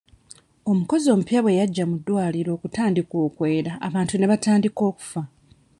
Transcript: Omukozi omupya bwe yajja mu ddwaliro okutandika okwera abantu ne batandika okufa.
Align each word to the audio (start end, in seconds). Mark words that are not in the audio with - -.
Omukozi 0.71 1.07
omupya 1.09 1.39
bwe 1.41 1.57
yajja 1.59 1.83
mu 1.89 1.95
ddwaliro 1.99 2.49
okutandika 2.53 3.15
okwera 3.27 3.71
abantu 3.87 4.13
ne 4.15 4.25
batandika 4.31 4.81
okufa. 4.91 5.21